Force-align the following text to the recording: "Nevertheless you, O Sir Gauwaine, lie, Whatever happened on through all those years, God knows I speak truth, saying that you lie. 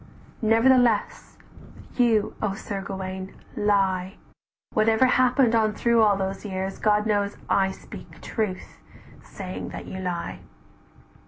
"Nevertheless 0.41 1.37
you, 1.95 2.33
O 2.41 2.55
Sir 2.55 2.81
Gauwaine, 2.81 3.35
lie, 3.55 4.15
Whatever 4.73 5.05
happened 5.05 5.53
on 5.53 5.73
through 5.75 6.01
all 6.01 6.15
those 6.17 6.43
years, 6.43 6.79
God 6.79 7.05
knows 7.05 7.37
I 7.47 7.69
speak 7.69 8.19
truth, 8.19 8.79
saying 9.21 9.69
that 9.69 9.85
you 9.85 9.99
lie. 9.99 10.39